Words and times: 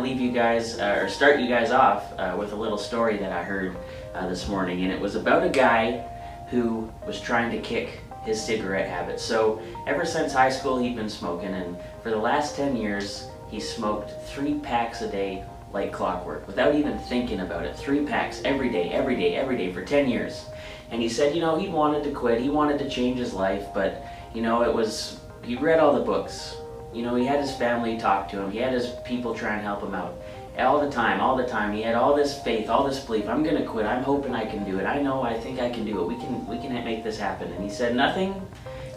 to 0.00 0.08
leave 0.08 0.20
you 0.20 0.32
guys, 0.32 0.78
uh, 0.78 1.00
or 1.00 1.08
start 1.08 1.40
you 1.40 1.48
guys 1.48 1.70
off 1.70 2.12
uh, 2.18 2.34
with 2.38 2.52
a 2.52 2.56
little 2.56 2.78
story 2.78 3.18
that 3.18 3.32
I 3.32 3.42
heard 3.42 3.76
uh, 4.14 4.28
this 4.28 4.48
morning. 4.48 4.82
And 4.84 4.92
it 4.92 5.00
was 5.00 5.14
about 5.14 5.44
a 5.44 5.48
guy 5.48 6.04
who 6.48 6.90
was 7.06 7.20
trying 7.20 7.50
to 7.52 7.58
kick 7.58 8.00
his 8.24 8.42
cigarette 8.42 8.88
habit. 8.88 9.20
So, 9.20 9.60
ever 9.86 10.04
since 10.04 10.32
high 10.32 10.50
school, 10.50 10.78
he'd 10.78 10.96
been 10.96 11.08
smoking, 11.08 11.54
and 11.54 11.76
for 12.02 12.10
the 12.10 12.16
last 12.16 12.56
10 12.56 12.76
years, 12.76 13.28
he 13.50 13.60
smoked 13.60 14.12
three 14.26 14.54
packs 14.54 15.02
a 15.02 15.10
day 15.10 15.44
like 15.72 15.92
clockwork 15.92 16.46
without 16.46 16.74
even 16.74 16.98
thinking 16.98 17.40
about 17.40 17.64
it. 17.64 17.76
Three 17.76 18.04
packs 18.04 18.42
every 18.44 18.70
day, 18.70 18.90
every 18.90 19.16
day, 19.16 19.36
every 19.36 19.56
day 19.56 19.72
for 19.72 19.84
10 19.84 20.08
years. 20.08 20.46
And 20.90 21.00
he 21.00 21.08
said, 21.08 21.34
you 21.34 21.40
know, 21.40 21.58
he 21.58 21.68
wanted 21.68 22.02
to 22.04 22.10
quit, 22.10 22.40
he 22.40 22.50
wanted 22.50 22.78
to 22.80 22.90
change 22.90 23.18
his 23.18 23.32
life, 23.32 23.66
but, 23.72 24.04
you 24.34 24.42
know, 24.42 24.62
it 24.62 24.74
was, 24.74 25.20
he 25.44 25.56
read 25.56 25.78
all 25.78 25.94
the 25.94 26.04
books. 26.04 26.56
You 26.92 27.02
know, 27.02 27.14
he 27.14 27.24
had 27.24 27.40
his 27.40 27.54
family 27.54 27.98
talk 27.98 28.28
to 28.30 28.40
him, 28.40 28.50
he 28.50 28.58
had 28.58 28.72
his 28.72 28.88
people 29.04 29.34
try 29.34 29.54
and 29.54 29.62
help 29.62 29.82
him 29.82 29.94
out. 29.94 30.20
All 30.58 30.80
the 30.80 30.90
time, 30.90 31.20
all 31.20 31.36
the 31.36 31.46
time, 31.46 31.72
he 31.72 31.80
had 31.80 31.94
all 31.94 32.14
this 32.14 32.42
faith, 32.42 32.68
all 32.68 32.86
this 32.86 33.00
belief. 33.00 33.28
I'm 33.28 33.42
gonna 33.42 33.64
quit. 33.64 33.86
I'm 33.86 34.02
hoping 34.02 34.34
I 34.34 34.44
can 34.44 34.64
do 34.64 34.78
it. 34.78 34.84
I 34.84 35.00
know. 35.00 35.22
I 35.22 35.38
think 35.38 35.60
I 35.60 35.70
can 35.70 35.86
do 35.86 36.02
it. 36.02 36.06
We 36.06 36.16
can. 36.16 36.46
We 36.46 36.58
can 36.58 36.72
make 36.84 37.02
this 37.02 37.18
happen. 37.18 37.50
And 37.52 37.62
he 37.62 37.70
said 37.70 37.96
nothing 37.96 38.46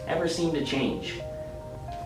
ever 0.06 0.28
seemed 0.28 0.54
to 0.54 0.64
change. 0.64 1.20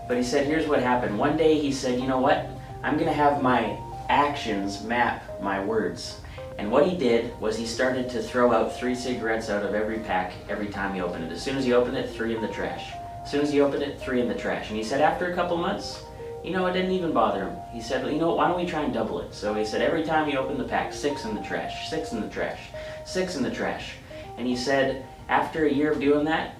But 0.07 0.17
he 0.17 0.23
said, 0.23 0.47
here's 0.47 0.67
what 0.67 0.81
happened. 0.81 1.17
One 1.17 1.35
day 1.35 1.59
he 1.59 1.71
said, 1.71 1.99
you 1.99 2.07
know 2.07 2.19
what? 2.19 2.47
I'm 2.83 2.97
gonna 2.97 3.11
have 3.11 3.41
my 3.41 3.77
actions 4.07 4.83
map 4.83 5.23
my 5.41 5.63
words. 5.63 6.21
And 6.57 6.71
what 6.71 6.87
he 6.87 6.97
did 6.97 7.37
was 7.39 7.57
he 7.57 7.65
started 7.65 8.09
to 8.09 8.21
throw 8.21 8.51
out 8.51 8.77
three 8.77 8.95
cigarettes 8.95 9.49
out 9.49 9.63
of 9.63 9.73
every 9.73 9.99
pack 9.99 10.33
every 10.49 10.67
time 10.67 10.93
he 10.93 11.01
opened 11.01 11.25
it. 11.25 11.31
As 11.31 11.41
soon 11.41 11.57
as 11.57 11.65
he 11.65 11.73
opened 11.73 11.97
it, 11.97 12.09
three 12.09 12.35
in 12.35 12.41
the 12.41 12.47
trash. 12.49 12.91
As 13.23 13.31
soon 13.31 13.41
as 13.41 13.51
he 13.51 13.61
opened 13.61 13.83
it, 13.83 13.99
three 13.99 14.21
in 14.21 14.27
the 14.27 14.35
trash. 14.35 14.69
And 14.69 14.77
he 14.77 14.83
said 14.83 15.01
after 15.01 15.31
a 15.31 15.35
couple 15.35 15.57
months, 15.57 16.03
you 16.43 16.51
know, 16.51 16.65
it 16.67 16.73
didn't 16.73 16.91
even 16.91 17.11
bother 17.11 17.49
him. 17.49 17.57
He 17.71 17.81
said, 17.81 18.05
you 18.11 18.17
know, 18.17 18.33
why 18.35 18.47
don't 18.47 18.59
we 18.59 18.65
try 18.65 18.83
and 18.83 18.93
double 18.93 19.19
it? 19.19 19.33
So 19.33 19.53
he 19.53 19.65
said 19.65 19.81
every 19.81 20.03
time 20.03 20.29
he 20.29 20.37
opened 20.37 20.59
the 20.59 20.63
pack, 20.63 20.93
six 20.93 21.25
in 21.25 21.35
the 21.35 21.41
trash, 21.41 21.89
six 21.89 22.13
in 22.13 22.21
the 22.21 22.29
trash, 22.29 22.59
six 23.05 23.35
in 23.35 23.43
the 23.43 23.51
trash. 23.51 23.93
And 24.37 24.47
he 24.47 24.55
said 24.55 25.05
after 25.27 25.65
a 25.65 25.71
year 25.71 25.91
of 25.91 25.99
doing 25.99 26.25
that, 26.25 26.55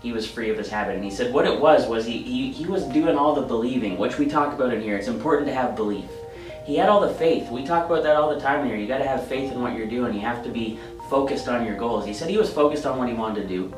he 0.00 0.12
was 0.12 0.28
free 0.28 0.50
of 0.50 0.58
his 0.58 0.68
habit. 0.68 0.96
And 0.96 1.04
he 1.04 1.10
said 1.10 1.32
what 1.32 1.46
it 1.46 1.58
was 1.58 1.86
was 1.86 2.04
he, 2.04 2.18
he, 2.18 2.52
he 2.52 2.66
was 2.66 2.84
doing 2.84 3.16
all 3.16 3.34
the 3.34 3.42
believing, 3.42 3.96
which 3.96 4.18
we 4.18 4.26
talk 4.26 4.52
about 4.52 4.74
in 4.74 4.82
here. 4.82 4.96
It's 4.96 5.08
important 5.08 5.48
to 5.48 5.54
have 5.54 5.76
belief. 5.76 6.10
He 6.66 6.76
had 6.76 6.88
all 6.88 7.00
the 7.00 7.14
faith. 7.14 7.50
We 7.50 7.64
talk 7.64 7.86
about 7.86 8.02
that 8.02 8.16
all 8.16 8.34
the 8.34 8.40
time 8.40 8.66
here. 8.66 8.76
You 8.76 8.86
got 8.86 8.98
to 8.98 9.06
have 9.06 9.26
faith 9.26 9.52
in 9.52 9.62
what 9.62 9.76
you're 9.76 9.86
doing. 9.86 10.14
You 10.14 10.20
have 10.20 10.42
to 10.44 10.50
be 10.50 10.78
focused 11.08 11.48
on 11.48 11.64
your 11.64 11.76
goals. 11.76 12.06
He 12.06 12.14
said 12.14 12.28
he 12.28 12.38
was 12.38 12.52
focused 12.52 12.86
on 12.86 12.98
what 12.98 13.08
he 13.08 13.14
wanted 13.14 13.42
to 13.42 13.48
do, 13.48 13.74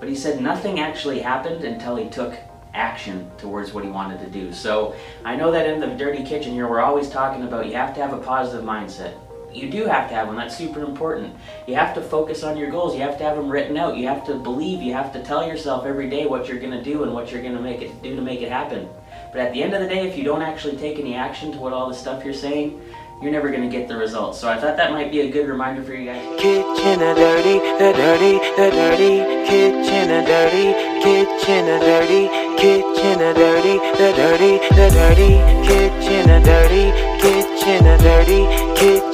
but 0.00 0.08
he 0.08 0.16
said 0.16 0.40
nothing 0.40 0.80
actually 0.80 1.20
happened 1.20 1.62
until 1.62 1.94
he 1.94 2.08
took 2.08 2.34
action 2.74 3.30
towards 3.38 3.72
what 3.72 3.84
he 3.84 3.90
wanted 3.90 4.18
to 4.20 4.30
do. 4.30 4.52
So 4.52 4.94
I 5.24 5.36
know 5.36 5.52
that 5.52 5.68
in 5.68 5.78
the 5.78 5.88
dirty 5.88 6.24
kitchen 6.24 6.52
here, 6.52 6.68
we're 6.68 6.80
always 6.80 7.08
talking 7.08 7.44
about 7.44 7.66
you 7.66 7.74
have 7.74 7.94
to 7.94 8.00
have 8.00 8.12
a 8.12 8.18
positive 8.18 8.64
mindset. 8.64 9.14
You 9.52 9.68
do 9.68 9.84
have 9.86 10.08
to 10.08 10.14
have 10.14 10.28
one. 10.28 10.36
That's 10.36 10.56
super 10.56 10.80
important. 10.84 11.34
You 11.66 11.74
have 11.74 11.92
to 11.96 12.00
focus 12.00 12.44
on 12.44 12.56
your 12.56 12.70
goals. 12.70 12.94
You 12.94 13.02
have 13.02 13.18
to 13.18 13.24
have 13.24 13.36
them 13.36 13.48
written 13.48 13.76
out. 13.76 13.96
You 13.96 14.06
have 14.06 14.24
to 14.26 14.34
believe. 14.34 14.80
You 14.80 14.92
have 14.94 15.12
to 15.12 15.22
tell 15.22 15.46
yourself 15.46 15.84
every 15.86 16.08
day 16.08 16.26
what 16.26 16.48
you're 16.48 16.60
going 16.60 16.70
to 16.70 16.82
do 16.82 17.02
and 17.02 17.12
what 17.12 17.32
you're 17.32 17.42
going 17.42 17.56
to 17.56 17.60
make 17.60 17.82
it 17.82 18.00
do 18.00 18.14
to 18.14 18.22
make 18.22 18.42
it 18.42 18.50
happen. 18.50 18.88
But 19.32 19.40
at 19.40 19.52
the 19.52 19.62
end 19.62 19.74
of 19.74 19.80
the 19.80 19.88
day, 19.88 20.08
if 20.08 20.16
you 20.16 20.22
don't 20.22 20.42
actually 20.42 20.76
take 20.76 21.00
any 21.00 21.14
action 21.14 21.50
to 21.52 21.58
what 21.58 21.72
all 21.72 21.88
the 21.88 21.94
stuff 21.94 22.24
you're 22.24 22.32
saying, 22.32 22.80
you're 23.20 23.30
never 23.30 23.50
to 23.62 23.68
get 23.68 23.86
the 23.86 23.96
results. 23.96 24.38
So 24.38 24.48
I 24.48 24.58
thought 24.58 24.76
that 24.76 24.92
might 24.92 25.10
be 25.10 25.20
a 25.20 25.30
good 25.30 25.46
reminder 25.48 25.82
for 25.82 25.94
you 25.94 26.06
guys. 26.06 26.22
Kitchen 26.40 27.02
a 27.02 27.14
dirty, 27.14 27.58
the 27.78 27.92
dirty, 27.92 28.38
the 28.56 28.70
dirty, 28.70 29.14
kitchen 29.46 30.10
a 30.10 30.24
dirty, 30.24 30.72
kitchen 31.02 31.68
a 31.68 31.78
dirty, 31.80 32.28
kitchen 32.56 33.20
a 33.20 33.34
dirty, 33.34 33.76
the 33.98 34.12
dirty, 34.16 34.58
the 34.74 34.88
dirty, 34.90 35.32
kitchen 35.68 36.30
a 36.30 36.40
dirty, 36.42 36.92
kitchen 37.20 37.86
a 37.86 37.98
dirty, 37.98 38.76
kitchen 38.76 39.09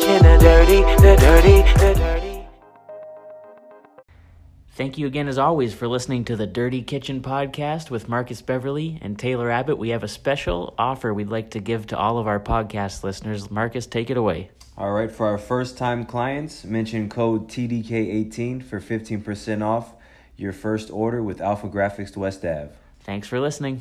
Thank 4.76 4.98
you 4.98 5.06
again, 5.06 5.26
as 5.26 5.38
always, 5.38 5.72
for 5.72 5.88
listening 5.88 6.26
to 6.26 6.36
the 6.36 6.46
Dirty 6.46 6.82
Kitchen 6.82 7.22
Podcast 7.22 7.88
with 7.88 8.10
Marcus 8.10 8.42
Beverly 8.42 8.98
and 9.00 9.18
Taylor 9.18 9.50
Abbott. 9.50 9.78
We 9.78 9.88
have 9.88 10.02
a 10.02 10.08
special 10.08 10.74
offer 10.76 11.14
we'd 11.14 11.30
like 11.30 11.52
to 11.52 11.60
give 11.60 11.86
to 11.86 11.98
all 11.98 12.18
of 12.18 12.26
our 12.26 12.38
podcast 12.38 13.02
listeners. 13.02 13.50
Marcus, 13.50 13.86
take 13.86 14.10
it 14.10 14.18
away. 14.18 14.50
All 14.76 14.92
right, 14.92 15.10
for 15.10 15.28
our 15.28 15.38
first 15.38 15.78
time 15.78 16.04
clients, 16.04 16.62
mention 16.62 17.08
code 17.08 17.48
TDK18 17.48 18.62
for 18.62 18.78
15% 18.78 19.62
off 19.62 19.94
your 20.36 20.52
first 20.52 20.90
order 20.90 21.22
with 21.22 21.38
AlphaGraphics 21.38 22.14
West 22.14 22.44
Ave. 22.44 22.68
Thanks 23.00 23.28
for 23.28 23.40
listening. 23.40 23.80